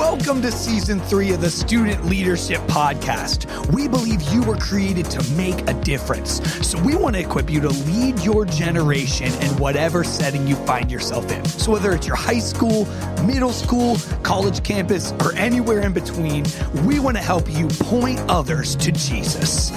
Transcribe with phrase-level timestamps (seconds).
[0.00, 3.44] Welcome to season three of the Student Leadership Podcast.
[3.70, 6.40] We believe you were created to make a difference.
[6.66, 10.90] So we want to equip you to lead your generation in whatever setting you find
[10.90, 11.44] yourself in.
[11.44, 12.86] So whether it's your high school,
[13.26, 16.46] middle school, college campus, or anywhere in between,
[16.86, 19.70] we want to help you point others to Jesus.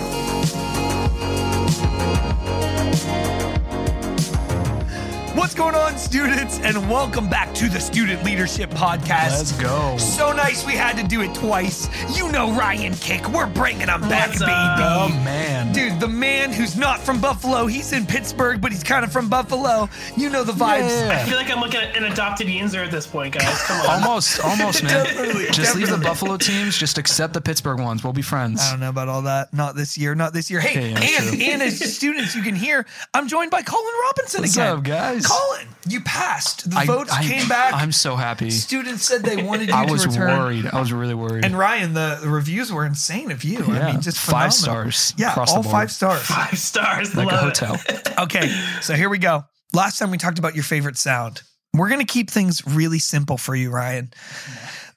[5.64, 6.60] Going on, students?
[6.60, 9.30] And welcome back to the Student Leadership Podcast.
[9.30, 9.98] Let's go.
[9.98, 11.88] So nice we had to do it twice.
[12.18, 13.30] You know Ryan Kick.
[13.30, 14.52] We're bringing him back, What's baby.
[14.52, 14.80] up?
[14.82, 15.72] Oh man.
[15.72, 19.30] Dude, the man who's not from Buffalo, he's in Pittsburgh, but he's kind of from
[19.30, 19.88] Buffalo.
[20.18, 20.90] You know the vibes.
[20.90, 21.22] Yeah.
[21.24, 23.64] I feel like I'm looking at an adopted Yinzer at this point, guys.
[23.64, 24.04] Come on.
[24.04, 25.06] Almost, almost, man.
[25.06, 26.04] Definitely, just leave the.
[26.04, 26.78] Buffalo teams.
[26.78, 28.04] Just accept the Pittsburgh ones.
[28.04, 28.62] We'll be friends.
[28.62, 29.54] I don't know about all that.
[29.54, 30.14] Not this year.
[30.16, 30.60] Not this year.
[30.60, 34.42] Hey, Okay, yeah, and, and as students, you can hear, I'm joined by Colin Robinson
[34.42, 34.78] What's again.
[34.78, 35.26] up, guys?
[35.26, 35.53] Colin,
[35.88, 36.70] you passed.
[36.70, 37.74] The I- votes I- came back.
[37.74, 38.50] I'm so happy.
[38.52, 40.38] Students said they wanted you I to was return.
[40.40, 40.66] worried.
[40.68, 41.46] I was really worried.
[41.46, 43.64] And Ryan, the, the reviews were insane of you.
[43.66, 45.72] I mean, just five stars Yeah, across the all board.
[45.74, 46.22] five stars.
[46.22, 47.16] Five stars.
[47.16, 47.58] like a Love it.
[47.58, 47.80] hotel.
[48.26, 48.48] Okay,
[48.82, 49.44] so here we go.
[49.74, 51.42] Last time we talked about your favorite sound.
[51.74, 54.14] We're gonna keep things really simple for you, Ryan.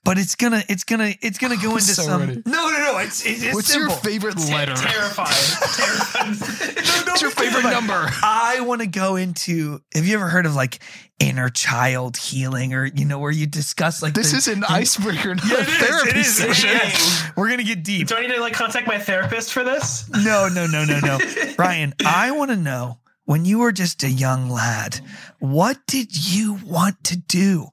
[0.06, 2.20] But it's gonna, it's gonna, it's gonna go I'm into so some.
[2.20, 2.42] ready.
[2.46, 2.98] No, no, no.
[2.98, 3.90] It's, it's, it's What's simple.
[3.90, 4.74] your favorite letter?
[4.74, 5.28] Terrifying.
[5.74, 6.34] Terrifying.
[7.06, 8.08] What's your favorite number?
[8.22, 9.80] I want to go into.
[9.94, 10.78] Have you ever heard of like
[11.18, 15.34] inner child healing, or you know, where you discuss like This the- is an icebreaker,
[15.34, 16.58] not Yeah, a it is, therapy it is, it is.
[16.58, 17.32] session.
[17.36, 18.08] We're gonna get deep.
[18.08, 20.08] Do I need to like contact my therapist for this?
[20.10, 21.18] No, no, no, no, no.
[21.58, 25.00] Ryan, I want to know when you were just a young lad,
[25.38, 27.68] what did you want to do?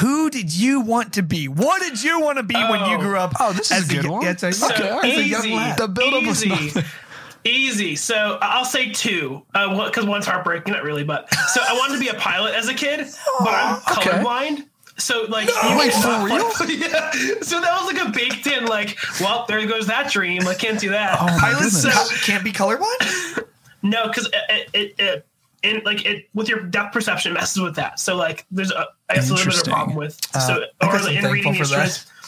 [0.00, 1.46] Who did you want to be?
[1.48, 3.00] What did you want to be when you Oh.
[3.00, 3.34] grew up?
[3.38, 4.22] Oh, this is as a good y- one.
[4.22, 5.12] yeah, a- So Okay, all right.
[5.12, 5.72] as a young easy.
[5.78, 6.48] The buildup was easy.
[6.66, 6.84] nothing.
[7.44, 7.94] Easy.
[7.94, 12.00] So I'll say two, uh, because one's heartbreaking, not really, but so I wanted to
[12.00, 13.06] be a pilot as a kid,
[13.38, 14.10] but I'm oh, okay.
[14.10, 14.64] colorblind.
[14.98, 16.38] So like, you Wait, for real?
[16.78, 17.10] yeah.
[17.42, 20.48] So that was like a baked in, like, well, there goes that dream.
[20.48, 21.18] I can't do that.
[21.20, 22.10] Oh my Pilots goodness.
[22.10, 23.44] co- can't be colorblind.
[23.90, 25.26] No, because it, it, it,
[25.62, 27.98] it, like it with your depth perception messes with that.
[27.98, 30.64] So like, there's a I guess a little bit of a problem with Uh, so
[30.80, 31.76] I or guess like, I'm in reading thankful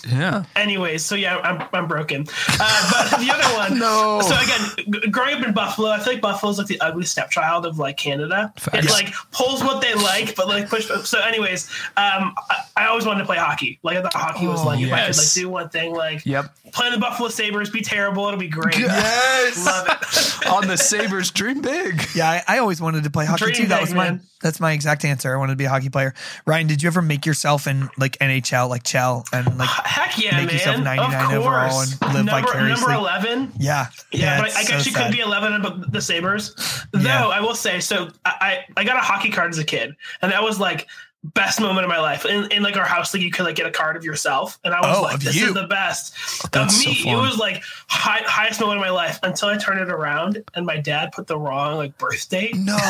[0.02, 0.24] the for that.
[0.34, 0.48] instruments.
[0.56, 0.62] Yeah.
[0.62, 2.26] Anyways, so yeah, I'm I'm broken.
[2.60, 4.20] Uh, but the other one, No.
[4.22, 7.66] So again, g- growing up in Buffalo, I feel like Buffalo's like the ugly stepchild
[7.66, 8.52] of like Canada.
[8.56, 8.86] Facts.
[8.86, 10.86] It like pulls what they like, but like push.
[11.04, 13.78] So, anyways, um, I, I always wanted to play hockey.
[13.82, 16.24] Like I thought hockey was Oh, like if I could like do one thing, like
[16.26, 16.54] Yep.
[16.72, 18.76] play the Buffalo Sabres, be terrible, it'll be great.
[18.78, 19.64] Yes.
[19.66, 20.46] Love it.
[20.48, 22.02] On the Sabres, dream big.
[22.14, 23.66] Yeah, I, I always wanted to play hockey Dream too.
[23.66, 24.20] That was my man.
[24.40, 25.34] That's my exact answer.
[25.34, 26.14] I wanted to be a hockey player.
[26.46, 30.36] Ryan, did you ever make yourself in like NHL, like Chell, and like Heck yeah,
[30.36, 30.54] Make man!
[30.54, 31.34] yourself 99 of course.
[31.34, 32.86] overall and live number, vicariously.
[32.86, 33.52] Number eleven.
[33.58, 35.06] yeah, Yeah, but it's I, guess so actually sad.
[35.06, 36.54] could be 11 about the Sabres.
[36.92, 37.26] Though Yeah.
[37.28, 40.32] I will say, so I, I I got a hockey card as a kid, and
[40.32, 40.86] that was like
[41.24, 42.24] best moment of my life.
[42.24, 44.72] In, in like our house league, you could like get a card of yourself, and
[44.72, 45.48] I was Oh, like, this you.
[45.48, 46.14] is the best.
[46.44, 49.48] Oh, that's of so me, it was like high, highest moment of my life until
[49.48, 52.54] I turned it around, and my dad put the wrong like birth date.
[52.56, 52.76] No.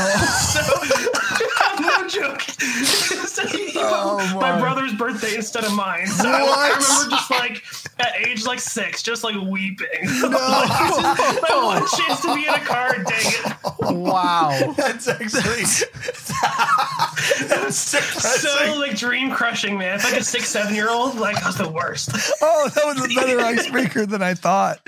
[0.49, 0.61] So,
[1.81, 2.41] no joke.
[2.43, 4.53] so he, he Oh, my.
[4.53, 4.61] my.
[4.61, 6.07] brother's birthday instead of mine.
[6.09, 7.63] So I, I remember just like
[8.01, 9.87] at age like six, just like weeping.
[10.03, 12.95] like, this is my one chance to be in a car.
[12.97, 13.57] Dang it!
[13.81, 14.73] Wow.
[14.77, 15.29] That's actually
[15.63, 16.33] that's
[17.71, 19.97] so, So like dream crushing, man.
[19.97, 21.17] It's like a six, seven year old.
[21.17, 22.11] Like that was the worst.
[22.43, 24.81] Oh, that was a better icebreaker than I thought.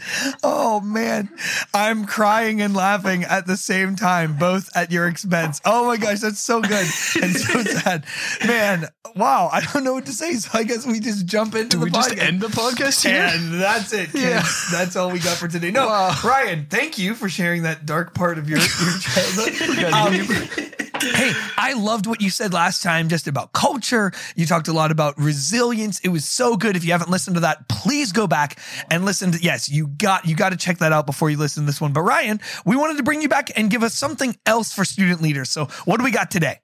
[0.43, 1.29] Oh man,
[1.75, 5.61] I'm crying and laughing at the same time, both at your expense.
[5.65, 6.87] Oh my gosh, that's so good
[7.23, 8.05] and so sad,
[8.47, 8.87] man.
[9.17, 11.79] Wow, I don't know what to say, so I guess we just jump into Do
[11.79, 12.19] the we just podcast.
[12.23, 13.23] end the podcast here?
[13.29, 14.11] And that's it.
[14.13, 14.23] kids.
[14.23, 14.45] Yeah.
[14.71, 15.73] That's all we got for today.
[15.73, 16.17] No, Wow.
[16.25, 19.51] Ryan, thank you for sharing that dark part of your, your childhood.
[19.91, 24.13] Um, hey, I loved what you said last time just about culture.
[24.37, 26.01] You talked a lot about resilience.
[26.01, 26.77] It was so good.
[26.77, 28.59] If you haven't listened to that, please go back
[28.91, 31.65] and listen to yes, you got you got to check that out before you listen
[31.65, 31.93] to this one.
[31.93, 35.21] But Ryan, we wanted to bring you back and give us something else for student
[35.23, 35.51] leaders.
[35.51, 36.61] So what do we got today?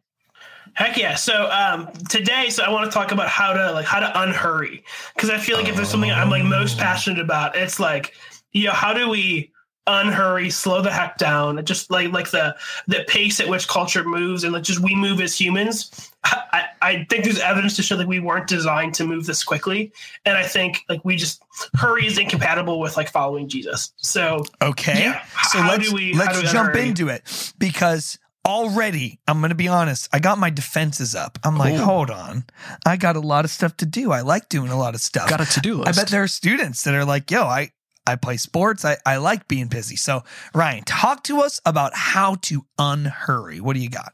[0.74, 1.14] Heck yeah!
[1.14, 4.84] So um, today, so I want to talk about how to like how to unhurry
[5.14, 8.12] because I feel like if there's something I'm like most passionate about, it's like
[8.52, 9.52] you know how do we
[9.86, 12.56] unhurry, slow the heck down, just like like the
[12.86, 16.10] the pace at which culture moves and like just we move as humans.
[16.24, 19.44] I, I I think there's evidence to show that we weren't designed to move this
[19.44, 19.92] quickly,
[20.24, 21.42] and I think like we just
[21.74, 23.92] hurry is incompatible with like following Jesus.
[23.96, 24.98] So Okay.
[25.00, 25.22] Yeah.
[25.50, 26.88] So How let's do we- let's do we jump unhurry?
[26.88, 31.38] into it because already I'm going to be honest, I got my defenses up.
[31.44, 31.84] I'm like, Ooh.
[31.84, 32.44] "Hold on.
[32.86, 34.12] I got a lot of stuff to do.
[34.12, 35.88] I like doing a lot of stuff." Got a to do list.
[35.98, 37.70] I bet there are students that are like, "Yo, I
[38.06, 38.84] I play sports.
[38.84, 40.22] I I like being busy." So,
[40.54, 43.60] Ryan, talk to us about how to unhurry.
[43.60, 44.12] What do you got?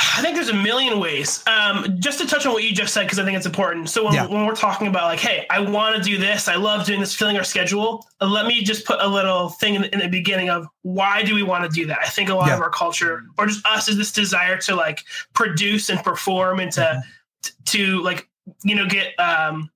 [0.00, 1.42] I think there's a million ways.
[1.48, 3.88] Um, just to touch on what you just said, because I think it's important.
[3.90, 4.26] So when, Yeah.
[4.26, 7.16] when we're talking about like, hey, I want to do this, I love doing this,
[7.16, 8.06] filling our schedule.
[8.20, 11.34] uh, Let me just put a little thing in, in the beginning of why do
[11.34, 11.98] we want to do that?
[12.00, 12.54] I think a lot Yeah.
[12.54, 15.02] of our culture, or just us, is this desire to like
[15.34, 17.50] produce and perform and to Mm-hmm.
[17.66, 18.28] to like
[18.64, 19.68] you know get um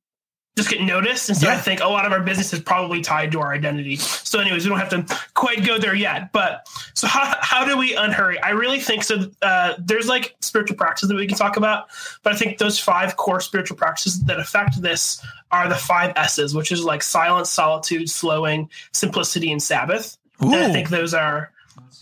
[0.57, 1.31] just get noticed.
[1.31, 1.55] And so Yeah.
[1.55, 3.97] I think a lot of our business is probably tied to our identity.
[3.97, 6.31] So, anyways, we don't have to quite go there yet.
[6.33, 8.39] But so, how, how do we unhurry?
[8.43, 9.31] I really think so.
[9.41, 11.87] Uh, there's like spiritual practices that we can talk about,
[12.23, 16.55] but I think those five core spiritual practices that affect this are the five S's,
[16.55, 20.19] which is like silence, solitude, slowing, simplicity, and Sabbath.
[20.41, 21.51] And I think those are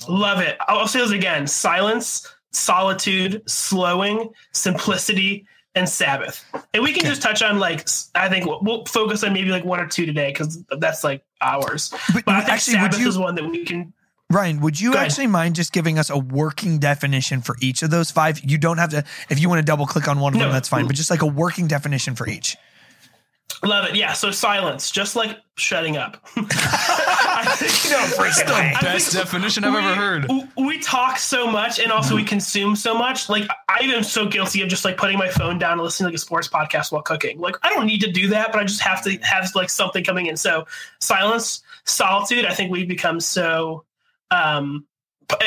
[0.08, 0.56] love it.
[0.66, 6.44] I'll I'll say those again: silence, solitude, slowing, simplicity, and Sabbath.
[6.74, 9.64] And we can just touch on like I think we'll, we'll focus on maybe like
[9.64, 11.90] one or two today because that's like hours.
[12.12, 13.92] But, But I think actually, Sabbath you, is one that we can.
[14.30, 18.12] Ryan, would you actually mind just giving us a working definition for each of those
[18.12, 18.40] five?
[18.44, 20.68] You don't have to, if you want to double click on one of them, that's
[20.68, 22.56] fine, but just like a working definition for each.
[23.64, 23.96] Love it.
[23.96, 24.12] Yeah.
[24.12, 26.24] So silence, just like shutting up.
[27.28, 28.74] I think, Don't freak it away.
[28.76, 30.26] I Best definition I've we, ever heard.
[30.56, 33.28] We talk so much and also we consume so much.
[33.28, 36.10] Like I am so guilty of just like putting my phone down and listening to
[36.10, 37.38] like a sports podcast while cooking.
[37.38, 40.02] Like I don't need to do that, but I just have to have like something
[40.02, 40.36] coming in.
[40.36, 40.66] So
[41.00, 43.84] silence, solitude, I think we've become so
[44.30, 44.86] um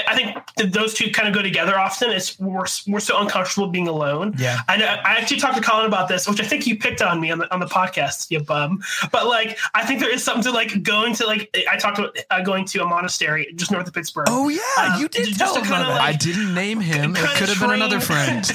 [0.07, 2.09] I think th- those two kind of go together often.
[2.11, 4.35] It's we're, we're so uncomfortable being alone.
[4.37, 4.59] Yeah.
[4.67, 4.85] I know.
[4.85, 7.39] I actually talked to Colin about this, which I think you picked on me on
[7.39, 8.83] the on the podcast, you bum.
[9.11, 12.17] But like, I think there is something to like going to like I talked about
[12.29, 14.27] uh, going to a monastery just north of Pittsburgh.
[14.29, 14.59] Oh, yeah.
[14.95, 16.01] Um, you did just tell about that.
[16.01, 17.15] I didn't name him.
[17.15, 18.43] It could have been another friend.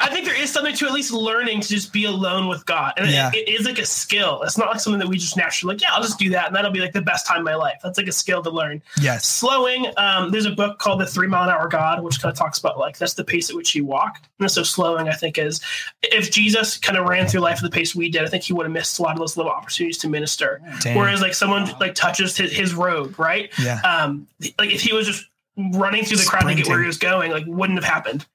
[0.00, 2.94] I think there is something to at least learning to just be alone with God,
[2.96, 4.42] and it- it is like a skill.
[4.42, 5.82] It's not like something that we just naturally like.
[5.82, 7.80] Yeah, I'll just do that, and that'll be like the best time of my life.
[7.82, 8.82] That's like a skill to learn.
[9.00, 9.26] yes.
[9.26, 9.86] Slowing.
[9.96, 12.58] Um, there's a book called The Three Mile an Hour God, which kind of talks
[12.58, 14.20] about like that's the pace at which you walk.
[14.38, 15.60] And it's so slowing, I think, is
[16.02, 18.52] if Jesus kind of ran through life at the pace we did, I think he
[18.52, 20.60] would have missed a lot of those little opportunities to minister.
[20.80, 20.96] Damn.
[20.96, 23.50] Whereas like someone like touches his, his road, right?
[23.58, 23.80] Yeah.
[23.80, 24.26] Um,
[24.58, 25.26] like if he was just
[25.72, 28.26] running through the crowd to get where he was going, like wouldn't have happened.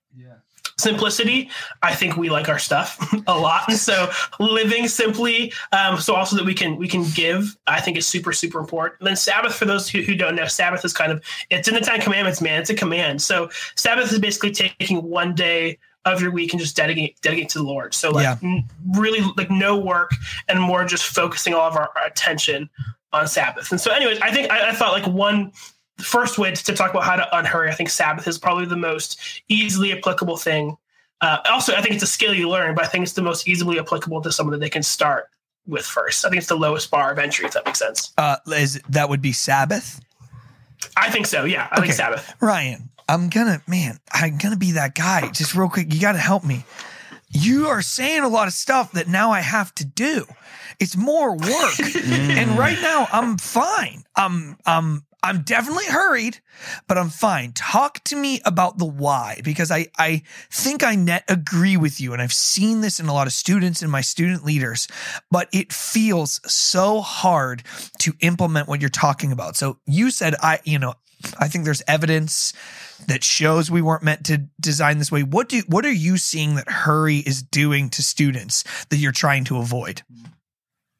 [0.77, 1.49] Simplicity,
[1.81, 2.97] I think we like our stuff
[3.27, 4.09] a lot, so
[4.39, 8.33] living simply, um, so also that we can we can give, I think is super
[8.33, 8.99] super important.
[8.99, 11.73] And then Sabbath, for those who, who don't know, Sabbath is kind of it's in
[11.75, 12.59] the Ten Commandments, man.
[12.61, 13.21] It's a command.
[13.21, 17.59] So Sabbath is basically taking one day of your week and just dedicate dedicate to
[17.59, 17.93] the Lord.
[17.93, 18.37] So like Yeah.
[18.43, 18.65] n-
[18.95, 20.11] really like no work
[20.49, 22.69] and more just focusing all of our, our attention
[23.13, 23.71] on Sabbath.
[23.71, 25.51] And so, anyways, I think I, I thought like one
[26.03, 27.69] first way to talk about how to unhurry.
[27.69, 30.77] I think Sabbath is probably the most easily applicable thing.
[31.21, 33.47] Uh, also, I think it's a skill you learn, but I think it's the most
[33.47, 35.29] easily applicable to someone that they can start
[35.65, 36.25] with first.
[36.25, 38.11] I think it's the lowest bar of entry, if that makes sense.
[38.17, 40.01] Uh, is that would be Sabbath?
[40.97, 41.45] I think so.
[41.45, 42.33] Yeah, I think Sabbath.
[42.41, 45.29] Ryan, I'm gonna, man, I'm gonna be that guy.
[45.31, 46.65] Just real quick, you gotta help me.
[47.31, 50.25] You are saying a lot of stuff that now I have to do.
[50.79, 51.79] It's more work.
[52.05, 54.03] and right now I'm fine.
[54.15, 56.41] I'm I'm I'm definitely hurried,
[56.87, 57.53] but I'm fine.
[57.53, 62.11] Talk to me about the why because I I think I net agree with you
[62.11, 64.89] and I've seen this in a lot of students and my student leaders,
[65.31, 67.63] but it feels so hard
[67.99, 69.55] to implement what you're talking about.
[69.55, 70.95] So you said I, you know,
[71.39, 72.51] I think there's evidence
[73.07, 75.23] that shows we weren't meant to design this way.
[75.23, 79.45] What do what are you seeing that hurry is doing to students that you're trying
[79.45, 80.01] to avoid?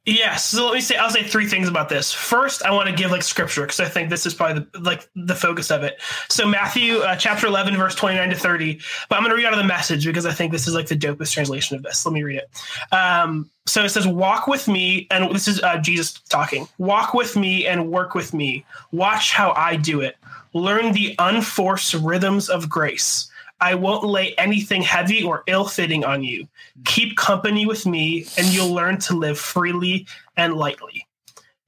[0.06, 0.48] Yes.
[0.48, 2.12] So let me say, I'll say three things about this.
[2.12, 5.08] First, I want to give like scripture because I think this is probably the, like
[5.16, 6.02] the focus of it.
[6.28, 9.54] So Matthew uh, chapter 11, verse 29 to 30, but I'm going to read out
[9.54, 12.06] of the message because I think this is like the dopest translation of this.
[12.06, 12.94] Let me read it.
[12.94, 15.08] Um, so it says, walk with me.
[15.10, 18.66] And this is uh, Jesus talking, walk with me and work with me.
[18.92, 20.18] Watch how I do it.
[20.54, 23.32] Learn the unforced rhythms of grace.
[23.60, 26.48] I won't lay anything heavy or ill fitting on you.
[26.86, 30.06] Keep company with me, and you'll learn to live freely
[30.36, 31.08] and lightly.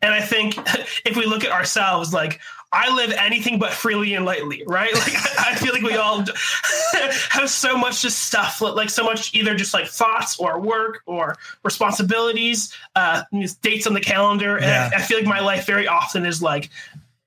[0.01, 0.55] And I think
[1.05, 2.39] if we look at ourselves, like,
[2.71, 4.91] I live anything but freely and lightly, right?
[4.93, 6.25] Like, I feel like we all
[7.29, 11.37] have so much just stuff, like so much either just like thoughts or work or
[11.63, 13.23] responsibilities, uh,
[13.61, 14.57] dates on the calendar.
[14.57, 14.89] And Yeah.
[14.93, 16.69] I, I feel like my life very often is like,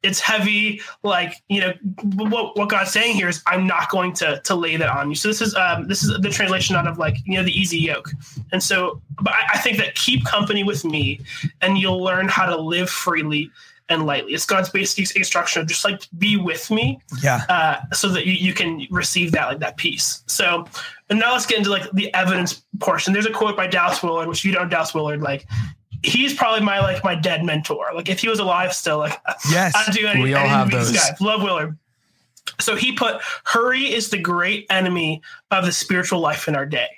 [0.03, 1.73] it's heavy like you know
[2.15, 5.15] what, what god's saying here is i'm not going to to lay that on you
[5.17, 7.79] so this is um this is the translation out of like you know the easy
[7.79, 8.11] yoke
[8.53, 11.21] and so but I, I think that keep company with me
[11.61, 13.51] and you'll learn how to live freely
[13.89, 17.41] and lightly it's god's basic instruction of just like be with me Yeah.
[17.49, 20.23] uh, so that you, you can receive that like that peace.
[20.27, 20.67] So
[21.11, 23.15] and now let's get into like the evidence portion.
[23.15, 25.47] There's a quote by Dallas Willard, which if you don't know Dallas Willard, like
[26.03, 27.87] he's probably my like my dead mentor.
[27.95, 29.19] Like if he was alive still, like
[29.51, 29.73] Yes.
[29.75, 30.93] I'd do any, We all have those.
[30.93, 31.17] guy.
[31.21, 31.77] Love Willard.
[32.61, 36.89] So he put, hurry is the great enemy of the spiritual life in our day.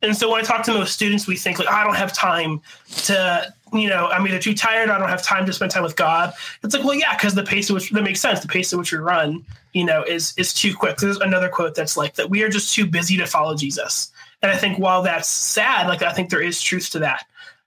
[0.00, 2.60] And so when I talk to most students, we think like, I don't have time
[3.04, 5.96] to, you know, I'm either too tired, I don't have time to spend time with
[5.96, 6.32] God.
[6.62, 8.40] It's like, well, yeah, because the pace at which that makes sense.
[8.40, 10.96] The pace at which we run, you know, is is too quick.
[10.96, 14.10] There's another quote that's like that we are just too busy to follow Jesus.
[14.42, 17.24] And I think while that's sad, like I think there is truth to that.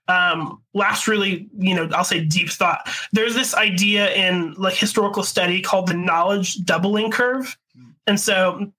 [0.08, 2.88] Um, last really, you know, I'll say deep thought.
[3.12, 7.56] There's this idea in like historical study called the knowledge doubling curve.
[8.06, 8.72] And so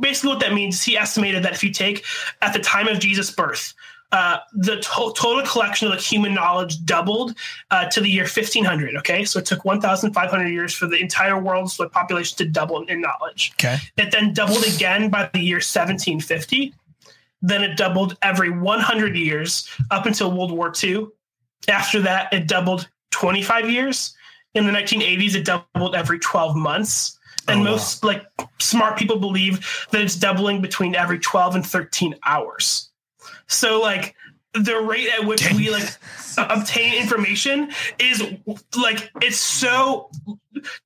[0.00, 2.04] basically what that means is he estimated that if you take
[2.42, 3.72] at the time of Jesus' birth,
[4.14, 7.36] uh, the to- total collection of like human knowledge doubled
[7.72, 8.96] uh, to the year 1500.
[8.98, 13.00] Okay, so it took 1,500 years for the entire world's like, population to double in
[13.00, 13.52] knowledge.
[13.54, 13.78] Okay.
[13.96, 16.72] It then doubled again by the year 1750.
[17.46, 21.08] Then it doubled every 100 years up until World War II.
[21.68, 24.14] After that, it doubled 25 years.
[24.54, 27.18] In the 1980s, it doubled every 12 months.
[27.46, 27.70] Oh, and Oh, wow.
[27.72, 28.24] most like
[28.60, 32.90] smart people believe that it's doubling between every 12 and 13 hours.
[33.46, 34.14] So like
[34.54, 35.56] the rate at which Dang.
[35.56, 35.94] we like
[36.38, 38.22] obtain information is
[38.74, 40.08] like it's so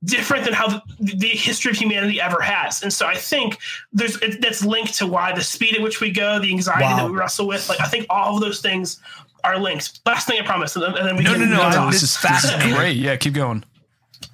[0.04, 0.82] different than how the,
[1.16, 2.82] the history of humanity ever has.
[2.82, 3.58] And so I think
[3.92, 6.96] there's it, that's linked to why the speed at which we go, the anxiety Wow.
[6.96, 7.68] that we wrestle with.
[7.68, 9.00] Like I think all of those things
[9.44, 10.00] are linked.
[10.04, 11.90] Last thing I promise, and then, and then we No, can no, no, I- on.
[11.92, 12.74] this is fascinating.
[12.74, 12.96] great.
[12.96, 13.64] Yeah, keep going.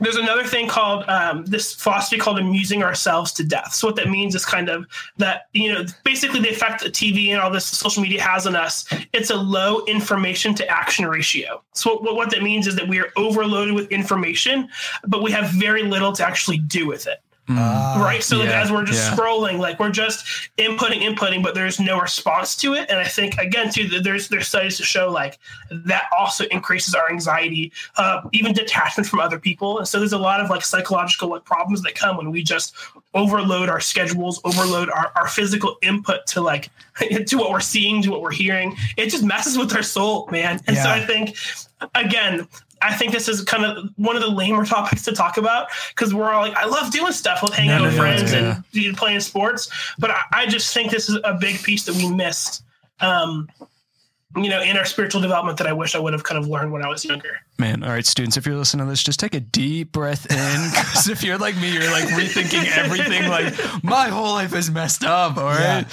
[0.00, 3.74] There's another thing called um, this philosophy called amusing ourselves to death.
[3.74, 4.86] So what that means is kind of
[5.18, 8.56] that you know basically the effect that TV and all this social media has on
[8.56, 8.86] us.
[9.12, 11.62] It's a low information to action ratio.
[11.72, 14.68] So what, what that means is that we are overloaded with information,
[15.06, 17.22] but we have very little to actually do with it.
[17.48, 18.22] Ah, right?
[18.22, 19.16] So like yeah, as we're just yeah.
[19.16, 20.24] scrolling, like we're just
[20.56, 22.88] inputting, inputting, but there's no response to it.
[22.88, 25.38] And I think again, too, there's there's studies to show like
[25.70, 29.78] that also increases our anxiety, uh, even detachment from other people.
[29.78, 32.74] And so there's a lot of like psychological like problems that come when we just
[33.12, 36.70] overload our schedules, overload our, our physical input to like
[37.26, 38.74] to what we're seeing, to what we're hearing.
[38.96, 40.60] It just messes with our soul, man.
[40.66, 41.36] And so I think
[41.94, 42.48] again,
[42.84, 46.12] I think this is kind of one of the lamer topics to talk about because
[46.12, 48.32] we're all like, I love doing stuff, love hanging No, out no, with no, friends
[48.32, 49.70] and you know, playing sports.
[49.98, 52.62] But I, I just think this is a big piece that we missed,
[53.00, 53.48] um,
[54.36, 56.72] you know, in our spiritual development that I wish I would have kind of learned
[56.72, 57.40] when I was younger.
[57.56, 60.70] Man, all right, students, if you're listening to this, just take a deep breath in.
[60.70, 63.28] Because if you're like me, you're like rethinking everything.
[63.28, 65.36] Like my whole life is messed up.
[65.36, 65.86] All right,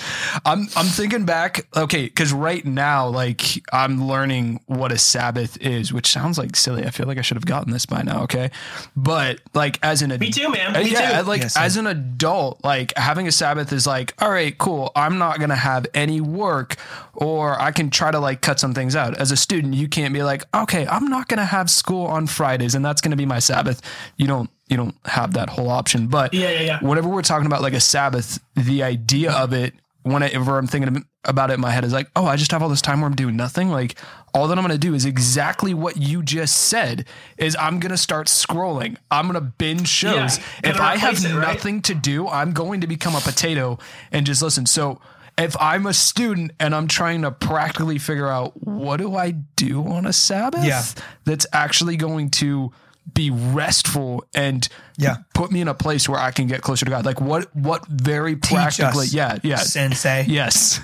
[0.44, 1.68] I'm I'm thinking back.
[1.76, 3.42] Okay, because right now, like
[3.72, 6.84] I'm learning what a Sabbath is, which sounds like silly.
[6.86, 8.24] I feel like I should have gotten this by now.
[8.24, 8.50] Okay,
[8.96, 10.76] but like as an Me too, man.
[10.76, 11.28] uh, Me yeah, too.
[11.28, 14.92] like Yeah, as an adult, like having a Sabbath is like, all right, cool.
[14.96, 16.76] I'm not gonna have any work,
[17.14, 19.16] or I can try to like cut some things out.
[19.18, 22.76] As a student, you can't be like, okay, I'm not gonna have school on Fridays,
[22.76, 23.82] and that's gonna be my Sabbath.
[24.18, 26.08] You don't you don't have that whole option.
[26.08, 26.80] But Yeah, yeah, yeah.
[26.80, 31.52] whenever we're talking about like a Sabbath, the idea of it, whenever I'm thinking about
[31.52, 33.16] it in my head, is like, oh, I just have all this time where I'm
[33.16, 33.70] doing nothing.
[33.70, 33.96] Like
[34.34, 37.06] all that I'm gonna do is exactly what you just said.
[37.38, 38.98] Is I'm gonna start scrolling.
[39.12, 40.38] I'm gonna binge shows.
[40.64, 41.54] Yeah, if I have it, right?
[41.54, 43.78] nothing to do, I'm going to become a potato
[44.12, 44.66] and just listen.
[44.66, 45.00] So
[45.38, 49.86] if I'm a student and I'm trying to practically figure out what do I do
[49.88, 50.84] on a Sabbath Yeah.
[51.26, 52.72] that's actually going to
[53.14, 55.18] be restful and Yeah.
[55.34, 57.06] put me in a place where I can get closer to God.
[57.06, 59.56] Like what what very Teach practically us, yeah, yeah.
[59.58, 60.26] Sensei.
[60.28, 60.80] Yes.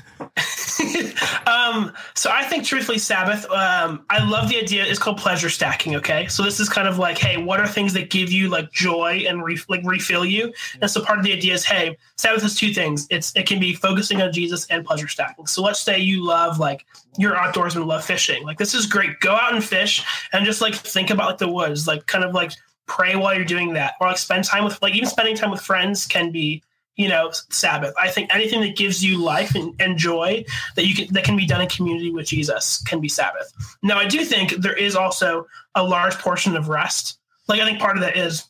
[1.67, 3.50] Um, so I think truthfully, Sabbath.
[3.50, 4.86] Um, I love the idea.
[4.86, 5.95] It's called pleasure stacking.
[5.95, 8.71] Okay, so this is kind of like, hey, what are things that give you like
[8.71, 10.53] joy and re- like refill you?
[10.81, 13.07] And so part of the idea is, hey, Sabbath is two things.
[13.09, 15.47] It's it can be focusing on Jesus and pleasure stacking.
[15.47, 16.86] So let's say you love like
[17.17, 18.43] you're outdoorsman, love fishing.
[18.43, 19.19] Like this is great.
[19.19, 21.88] Go out and fish and just like think about like the woods.
[21.88, 22.51] Like kind of like
[22.86, 25.62] pray while you're doing that, or like spend time with like even spending time with
[25.62, 26.63] friends can be
[26.97, 27.93] you know sabbath.
[27.97, 30.43] I think anything that gives you life and, and joy
[30.75, 33.53] that you can that can be done in community with jesus can be sabbath.
[33.81, 37.19] Now i do think there is also a large portion of rest.
[37.47, 38.45] Like i think part of that is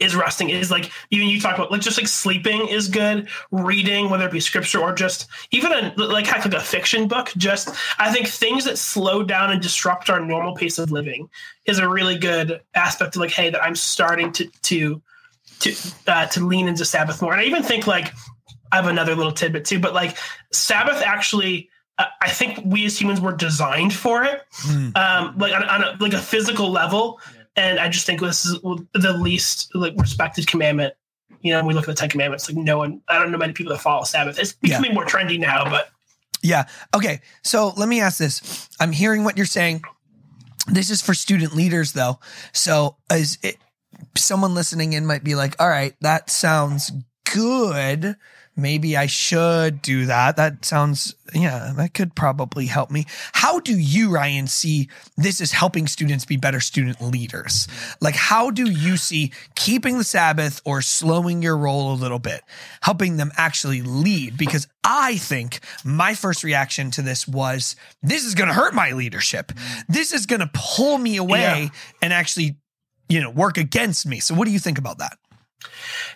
[0.00, 3.28] is resting is like even you talk about like just like sleeping is good.
[3.52, 7.32] Reading whether it be scripture or just even a like heck like a fiction book
[7.36, 11.28] just i think things that slow down and disrupt our normal pace of living
[11.66, 15.00] is a really good aspect of like hey that i'm starting to to
[15.60, 15.74] to
[16.06, 17.32] uh, to lean into Sabbath more.
[17.32, 18.12] And I even think like
[18.72, 20.16] I have another little tidbit too, but like
[20.52, 21.70] Sabbath actually.
[22.00, 24.96] Uh, I think we as humans were designed for it, Mm.
[24.96, 27.20] um, like on, on a, like a physical level,
[27.56, 30.94] and I just think this is the least like respected commandment.
[31.40, 33.38] You know, when we look at the Ten Commandments, like no one, I don't know
[33.38, 34.38] many people that follow Sabbath.
[34.38, 34.78] It's Yeah.
[34.78, 35.88] becoming more trendy now, but
[36.40, 36.66] Yeah.
[36.94, 37.20] Okay.
[37.42, 38.68] So let me ask this.
[38.78, 39.82] I'm hearing what you're saying.
[40.68, 42.20] This is for student leaders, though.
[42.52, 43.56] So is it
[44.18, 46.92] someone listening in might be like, all right, that sounds
[47.32, 48.16] good.
[48.56, 50.34] Maybe I should do that.
[50.34, 53.04] That sounds, yeah, that could probably help me.
[53.32, 57.68] How do you, Ryan, see this is helping students be better student leaders?
[58.00, 62.40] Like, how do you see keeping the Sabbath or slowing your roll a little bit,
[62.80, 64.36] helping them actually lead?
[64.36, 68.90] Because I think my first reaction to this was this is going to hurt my
[68.90, 69.52] leadership.
[69.88, 71.68] This is going to pull me away Yeah.
[72.02, 72.56] and actually,
[73.08, 74.20] you know, work against me.
[74.20, 75.18] So, what do you think about that?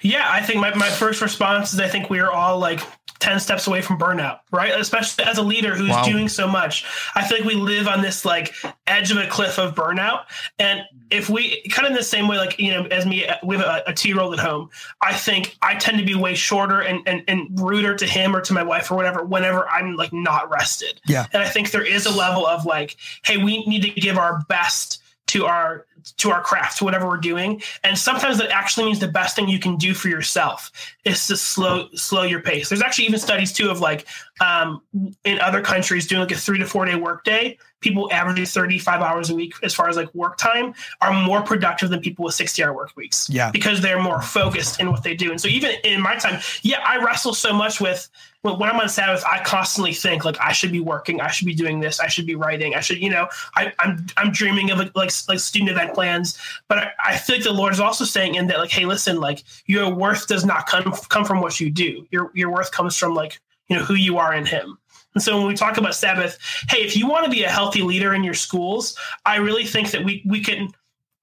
[0.00, 2.80] Yeah, I think my, my first response is I think we are all like
[3.20, 4.72] 10 steps away from burnout, right?
[4.78, 6.02] Especially as a leader who's Wow.
[6.04, 6.84] doing so much.
[7.14, 8.52] I feel like we live on this like
[8.86, 10.24] edge of a cliff of burnout.
[10.58, 13.36] And if we kind of in the same way, like, you know, as me, uh,
[13.44, 14.70] we have a, a two year old at home,
[15.00, 18.40] I think I tend to be way shorter and, and, and ruder to him or
[18.42, 21.00] to my wife or whatever, whenever I'm like not rested.
[21.06, 21.26] Yeah.
[21.32, 24.42] And I think there is a level of like, hey, we need to give our
[24.48, 25.86] best to our
[26.18, 27.62] to our craft to whatever we're doing.
[27.84, 30.70] And sometimes that actually means the best thing you can do for yourself
[31.04, 32.68] is to slow slow your pace.
[32.68, 34.06] There's actually even studies too of like
[34.40, 34.82] um,
[35.24, 39.02] in other countries doing like a three to four day work day people averaging 35
[39.02, 42.34] hours a week as far as like work time are more productive than people with
[42.34, 43.50] 60 hour work weeks Yeah.
[43.50, 46.78] because they're more focused in what they do and so even in my time yeah
[46.86, 48.08] i wrestle so much with
[48.42, 51.46] when when I'm on Sabbath, I constantly think like I should be working, I should
[51.46, 54.72] be doing this, I should be writing, I should, you know, I, I'm I'm dreaming
[54.72, 56.36] of like like, like student event plans.
[56.66, 59.20] But I, I feel like the Lord is also saying in that like, hey, listen,
[59.20, 62.04] like your worth does not come come from what you do.
[62.10, 63.40] Your your worth comes from like
[63.72, 64.78] you know who you are in Him.
[65.14, 66.38] And so when we talk about Sabbath,
[66.68, 69.90] hey, if you want to be a healthy leader in your schools, I really think
[69.90, 70.68] that we we can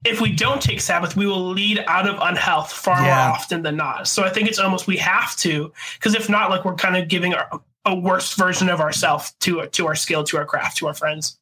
[0.06, 3.08] if we don't take Sabbath, we will lead out of unhealth far Yeah.
[3.28, 4.08] more often than not.
[4.08, 7.08] So I think it's almost we have to, because if not, like we're kind of
[7.10, 7.50] giving our,
[7.86, 11.39] a worse version of ourselves to to our skill, to our craft, to our friends.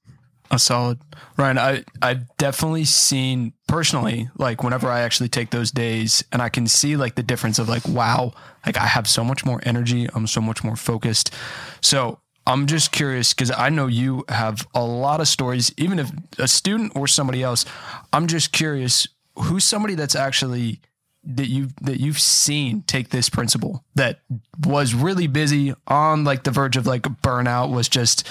[0.49, 0.99] A solid.
[1.37, 6.49] Ryan, I I've definitely seen personally, like whenever I actually take those days and I
[6.49, 8.33] can see like the difference of like, wow,
[8.65, 10.07] like I have so much more energy.
[10.13, 11.33] I'm so much more focused.
[11.81, 16.11] So I'm just curious because I know you have a lot of stories, even if
[16.39, 17.65] a student or somebody else,
[18.13, 20.79] I'm just curious who's somebody that's actually
[21.23, 24.21] that you that you've seen take this principle that
[24.65, 28.25] was really busy on like the verge of like burnout was just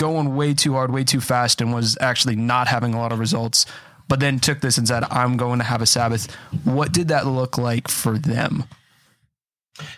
[0.00, 3.18] going way too hard way too fast and was actually not having a lot of
[3.18, 3.66] results
[4.08, 6.34] but then took this and said i'm going to have a sabbath
[6.64, 8.64] what did that look like for them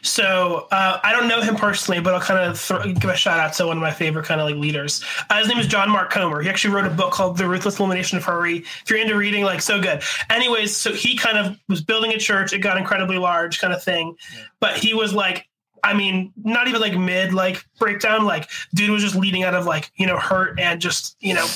[0.03, 3.41] So uh, I don't know him personally, but I'll kind of throw, give a shout
[3.41, 5.03] out to one of my favorite kind of like leaders.
[5.29, 6.41] Uh, his name is John Mark Comer.
[6.43, 8.59] He actually wrote a book called The Ruthless Elimination of Hurry.
[8.59, 10.03] If you're into reading, like so good.
[10.31, 12.53] Anyways, so he kind of was building a church.
[12.53, 14.17] It got incredibly large, kind of thing.
[14.61, 15.47] But he was like,
[15.83, 18.25] I mean, not even like mid like breakdown.
[18.25, 21.47] Like dude was just leading out of like you know hurt and just you know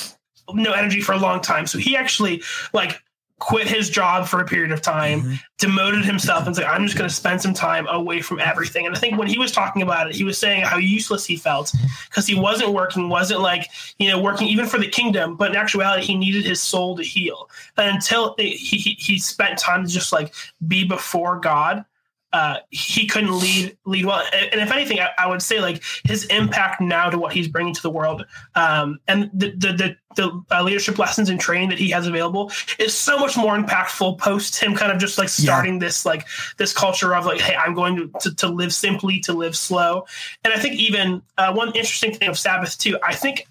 [0.53, 1.67] no energy for a long time.
[1.67, 2.41] So he actually
[2.73, 3.01] like
[3.39, 5.35] quit his job for a period of time mm-hmm.
[5.59, 8.87] demoted himself and said, I'm just going to spend some time away from everything.
[8.87, 11.35] And I think when he was talking about it, he was saying how useless he
[11.35, 11.85] felt mm-hmm.
[12.09, 15.55] because he wasn't working, wasn't like, you know, working even for the kingdom, but in
[15.55, 17.49] actuality, he needed his soul to heal.
[17.77, 20.33] And until he, he, he spent time to just like
[20.67, 21.85] be before God,
[22.33, 24.23] uh, he couldn't lead lead well.
[24.33, 27.73] And if anything, I, I would say like his impact now to what he's bringing
[27.73, 31.79] to the world, um, and the the the, the uh, leadership lessons and training that
[31.79, 35.79] he has available is so much more impactful post him kind of just like starting
[35.79, 39.33] this like this culture of like, hey, I'm going to, to to live simply, to
[39.33, 40.05] live slow.
[40.43, 43.47] And I think even uh, one interesting thing of Sabbath too, I think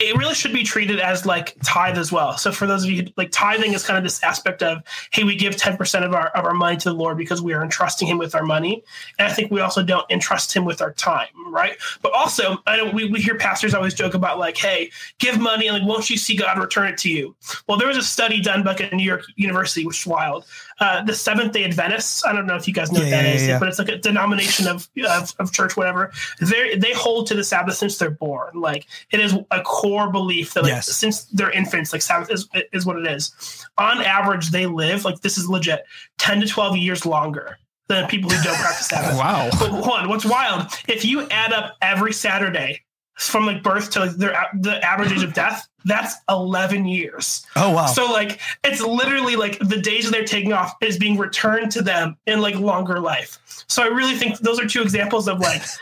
[0.00, 2.36] it really should be treated as like tithe as well.
[2.38, 4.82] So for those of you like tithing is kind of this aspect of
[5.12, 7.52] hey, we give ten percent of our of our money to the Lord because we
[7.52, 8.84] are entrusting Him with our money,
[9.18, 11.76] and I think we also don't entrust Him with our time, right?
[12.02, 15.66] But also, I know we, we hear pastors always joke about like, hey, give money
[15.66, 17.34] and like, won't you see God return it to you?
[17.66, 20.44] Well, there was a study done back at New York University, which is wild.
[20.80, 22.24] Uh, the Seventh Day Adventists.
[22.24, 23.58] I don't know if you guys know what Yeah, that yeah, is, yeah.
[23.58, 26.12] but it's like a denomination of, of of church, whatever.
[26.40, 28.60] They they hold to the Sabbath since they're born.
[28.60, 30.86] Like it is a core belief that like Yes.
[30.86, 33.32] since they're infants, like Sabbath is is what it is.
[33.78, 35.84] On average, they live like this is legit
[36.18, 39.16] ten to twelve years longer than people who don't practice Sabbath.
[39.18, 40.70] wow But one, what's wild?
[40.88, 42.82] If you add up every Saturday
[43.16, 47.46] from like birth to like their the average age of death, that's eleven years.
[47.56, 47.86] Oh wow.
[47.86, 51.82] So like it's literally like the days that they're taking off is being returned to
[51.82, 53.38] them in like longer life.
[53.68, 55.62] So I really think those are two examples of like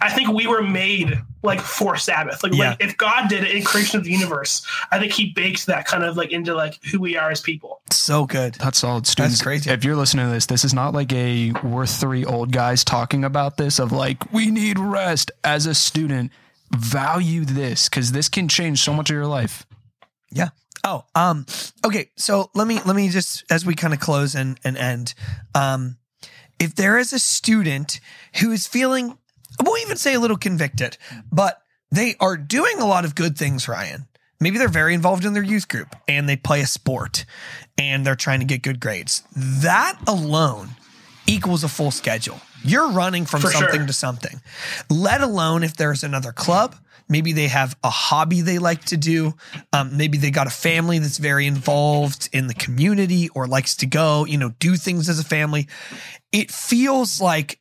[0.00, 2.42] I think we were made like for Sabbath.
[2.42, 2.70] Like, Yeah.
[2.70, 5.86] like if God did it in creation of the universe, I think He baked that
[5.86, 7.80] kind of like into like who we are as people.
[7.90, 8.54] so good.
[8.54, 9.40] That's solid, students.
[9.40, 9.70] crazy.
[9.70, 13.24] If you're listening to this, this is not like a we're three old guys talking
[13.24, 15.30] about this of like we need rest.
[15.44, 16.32] As a student,
[16.76, 19.66] value this because this can change so much of your life.
[20.30, 20.50] Yeah.
[20.84, 21.46] Oh, um,
[21.84, 22.10] okay.
[22.16, 25.14] So let me let me just as we kind of close and and end.
[25.54, 25.98] Um,
[26.58, 28.00] if there is a student
[28.40, 29.16] who is feeling,
[29.62, 30.98] we'll even say a little convicted,
[31.30, 34.06] but they are doing a lot of good things, Ryan.
[34.40, 37.24] Maybe they're very involved in their youth group and they play a sport
[37.76, 39.22] and they're trying to get good grades.
[39.34, 40.70] That alone
[41.26, 42.40] equals a full schedule.
[42.64, 43.86] You're running from For something sure.
[43.86, 44.40] to something,
[44.90, 46.74] let alone if there's another club.
[47.08, 49.34] Maybe they have a hobby they like to do.
[49.72, 53.86] Um, maybe they got a family that's very involved in the community or likes to
[53.86, 55.68] go, you know, do things as a family.
[56.32, 57.60] It feels like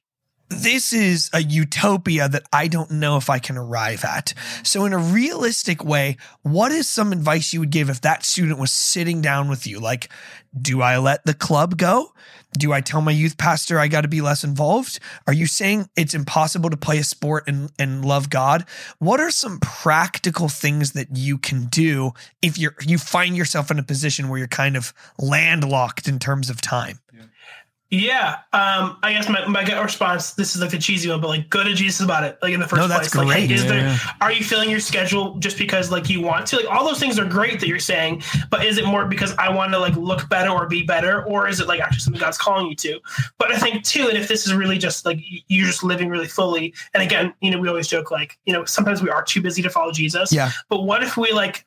[0.50, 4.34] this is a utopia that I don't know if I can arrive at.
[4.64, 8.60] So, in a realistic way, what is some advice you would give if that student
[8.60, 9.80] was sitting down with you?
[9.80, 10.10] Like,
[10.60, 12.14] do I let the club go?
[12.58, 15.00] Do I tell my youth pastor I got to be less involved?
[15.28, 18.66] Are you saying it's impossible to play a sport and, and love God?
[19.00, 23.80] What are some practical things that you can do if you're you find yourself in
[23.80, 27.00] a position where you're kind of landlocked in terms of time?
[27.14, 27.26] Yeah,
[27.92, 30.32] um, I guess my, my gut response.
[30.34, 32.38] This is like the cheesy one, but like go to Jesus about it.
[32.42, 33.80] Like in the first No, place, like hey, is Yeah, there?
[33.80, 33.98] yeah.
[34.20, 36.58] Are you filling your schedule just because like you want to?
[36.58, 39.50] Like all those things are great that you're saying, but is it more because I
[39.50, 42.38] want to like look better or be better, or is it like actually something God's
[42.38, 43.00] calling you to?
[43.38, 46.28] But I think too, and if this is really just like you're just living really
[46.28, 49.42] fully, and again, you know, we always joke like you know sometimes we are too
[49.42, 50.34] busy to follow Jesus.
[50.34, 50.52] Yeah.
[50.70, 51.66] But what if we like?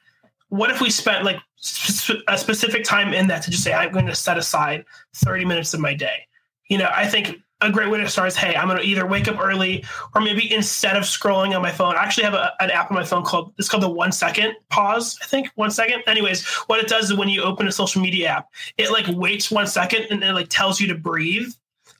[0.50, 3.90] What if we spent like sp- a specific time in that to just say I'm
[3.92, 4.84] going to set aside
[5.16, 6.26] 30 minutes of my day?
[6.68, 9.04] you know, I think a great way to start is, hey, I'm going to either
[9.04, 9.84] wake up early
[10.14, 12.94] or maybe instead of scrolling on my phone, I actually have a, an app on
[12.94, 16.04] my phone called, it's called the one second pause, I think, one second.
[16.06, 19.50] Anyways, what it does is when you open a social media app, it like waits
[19.50, 21.48] one second and it like tells you to breathe.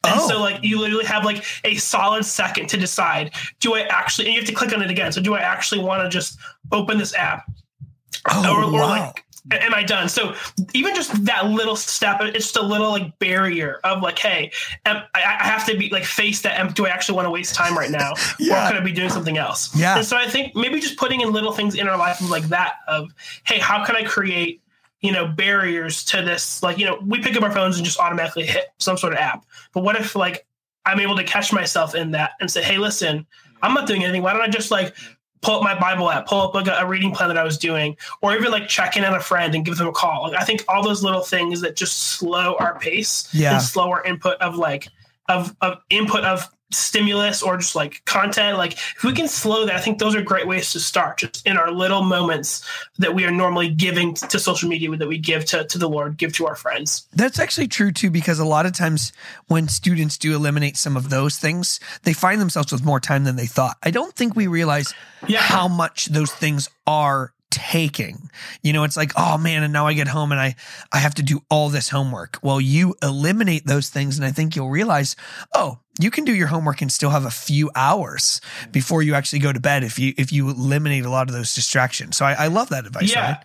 [0.05, 0.29] And Oh.
[0.29, 4.35] so like you literally have like a solid second to decide, do I actually, and
[4.35, 5.11] you have to click on it again.
[5.11, 6.39] So do I actually want to just
[6.71, 7.51] open this app
[8.29, 8.89] Oh, or, or wow.
[8.89, 10.35] like am i done so
[10.75, 14.53] even just that little step it's just a little like barrier of like hey
[14.85, 17.77] I, I have to be like face that do i actually want to waste time
[17.77, 18.67] right now Yeah.
[18.67, 19.97] or could i be doing something else Yeah.
[19.97, 22.75] and so i think maybe just putting in little things in our life like that
[22.87, 23.11] of
[23.45, 24.61] hey how can i create
[25.01, 27.99] you know barriers to this like you know we pick up our phones and just
[27.99, 30.47] automatically hit some sort of app but what if like
[30.85, 33.27] i'm able to catch myself in that and say hey listen
[33.63, 34.95] i'm not doing anything why don't i just like
[35.43, 37.97] pull up my bible app pull up like a, reading plan that i was doing
[38.23, 40.45] or even like check in on a friend and give them a call like i
[40.45, 43.55] think all those little things that just slow our pace Yeah.
[43.55, 44.89] and slow our input of like
[45.29, 49.75] of of input of stimulus or just like content like if we can slow that
[49.75, 52.65] i think those are great ways to start just in our little moments
[52.99, 56.17] that we are normally giving to social media that we give to, to the lord
[56.17, 59.13] give to our friends That's actually true too, because a lot of times
[59.49, 63.37] when students do eliminate some of those things, they find themselves with more time than
[63.37, 63.77] they thought.
[63.83, 64.95] I don't think we realize
[65.27, 65.41] Yeah.
[65.41, 68.31] how much those things are taking.
[68.63, 70.57] You know, it's like, oh man, and now I get home and I
[70.93, 72.39] I have to do all this homework.
[72.43, 75.17] Well, you eliminate those things and I think you'll realize,
[75.55, 78.41] oh, you can do your homework and still have a few hours
[78.73, 81.55] before you actually go to bed if you if you eliminate a lot of those
[81.55, 82.17] distractions.
[82.17, 83.13] So I, I love that advice.
[83.13, 83.37] yeah Ryan.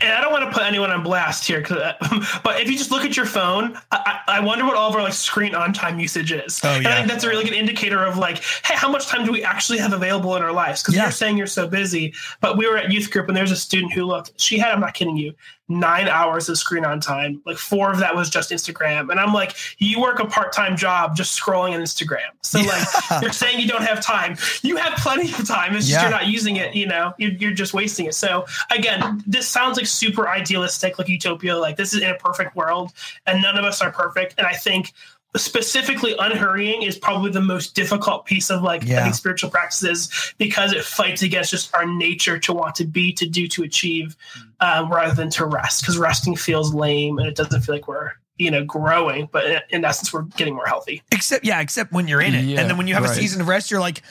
[0.00, 1.94] And I don't want to put anyone on blast here, 'cause, uh,
[2.44, 5.02] but if you just look at your phone, I, I wonder what all of our
[5.02, 6.60] like screen on time usage is.
[6.64, 9.24] Oh, And I think that's a really good indicator of like, hey, how much time
[9.24, 10.82] do we actually have available in our lives?
[10.82, 11.02] Because Yeah.
[11.04, 13.92] you're saying you're so busy, but we were at youth group and there's a student
[13.92, 14.32] who looked.
[14.40, 15.34] She had, I'm not kidding you,
[15.70, 17.40] nine hours of screen on time.
[17.46, 20.76] Like four of that was just Instagram, and I'm like, you work a part time
[20.76, 22.28] job just scrolling on Instagram.
[22.42, 22.84] So Yeah.
[23.10, 24.36] like, you're saying you don't have time.
[24.62, 25.74] You have plenty of time.
[25.76, 26.02] It's just Yeah.
[26.02, 26.74] you're not using it.
[26.74, 28.14] You know, you're, you're just wasting it.
[28.14, 31.56] So again, this sounds like super idealistic, like utopia.
[31.56, 32.92] Like this is in a perfect world,
[33.26, 34.34] and none of us are perfect.
[34.36, 34.92] And I think
[35.36, 39.00] specifically unhurrying is probably the most difficult piece of like Yeah.
[39.00, 43.12] I think spiritual practices because it fights against just our nature to want to be,
[43.12, 44.16] to do, to achieve,
[44.60, 45.82] um, rather than to rest.
[45.82, 49.60] Because resting feels lame and it doesn't feel like we're you know growing, but in,
[49.70, 51.02] in essence we're getting more healthy.
[51.12, 52.44] Except, yeah, except when you're in it.
[52.44, 54.02] Yeah, and then when you have a season of rest, you're like,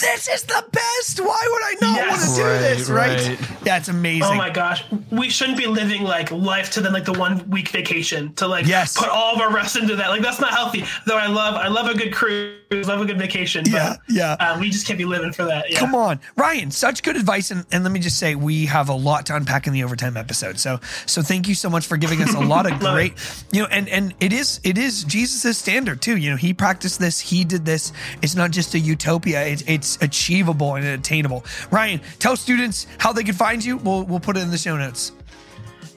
[0.00, 1.20] this is the best.
[1.20, 2.10] Why would I not Yes.
[2.10, 2.88] want to do Right, this?
[2.90, 3.28] Right?
[3.40, 3.50] right.
[3.66, 4.22] Yeah, it's amazing.
[4.24, 7.68] Oh my gosh, we shouldn't be living like life to then like the one week
[7.68, 8.96] vacation to like Yes.
[8.96, 10.08] put all of our rest into that.
[10.10, 10.84] Like that's not healthy.
[11.06, 13.64] Though I love I love a good cruise, love a good vacation.
[13.66, 14.32] Yeah, but, yeah.
[14.34, 15.70] Um, we just can't be living for that.
[15.70, 15.78] Yeah.
[15.78, 17.50] Come on, Ryan, such good advice.
[17.50, 20.16] And, and let me just say, we have a lot to unpack in the overtime
[20.16, 20.58] episode.
[20.58, 23.14] So, so thank you so much for giving us a lot of great,
[23.52, 26.16] you know, and, and it is, it is Jesus's standard too.
[26.16, 27.92] You know, he practiced this, he did this.
[28.22, 29.44] It's not just a utopia.
[29.46, 31.44] It's, it's achievable and attainable.
[31.70, 33.76] Ryan, tell students how they can find you.
[33.76, 35.12] We'll, we'll put it in the show notes.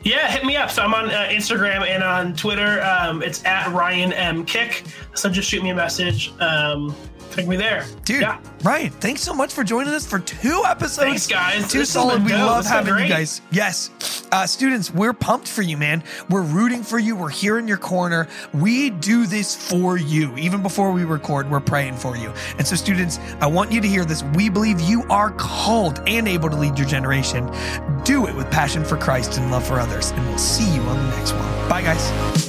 [0.04, 0.69] Yeah, hit me up.
[0.71, 2.82] So I'm on uh, Instagram and on Twitter.
[2.84, 4.84] Um, it's at Ryan M Kick.
[5.13, 6.32] So just shoot me a message.
[6.39, 6.95] Um,
[7.31, 7.85] take me there.
[8.05, 8.39] Dude, Yeah.
[8.63, 10.97] Ryan, thanks so much for joining us for two episodes.
[10.97, 11.71] Thanks, guys.
[11.71, 12.23] Two solid.
[12.23, 12.41] We dope.
[12.41, 13.41] love This having you guys.
[13.51, 13.89] Yes.
[14.31, 16.03] Uh, students, we're pumped for you, man.
[16.29, 17.15] We're rooting for you.
[17.15, 18.27] We're here in your corner.
[18.53, 20.35] We do this for you.
[20.37, 22.31] Even before we record, we're praying for you.
[22.57, 24.23] And so, students, I want you to hear this.
[24.35, 27.49] We believe you are called and able to lead your generation.
[28.03, 30.11] Do it with passion for Christ and love for others.
[30.11, 31.69] And we'll see you on the next one.
[31.69, 32.48] Bye, guys.